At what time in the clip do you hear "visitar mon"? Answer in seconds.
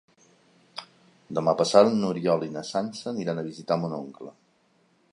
3.53-3.99